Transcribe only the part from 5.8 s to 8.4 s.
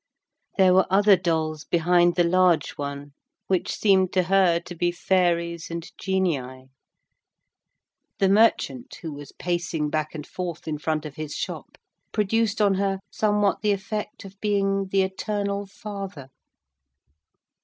genii. The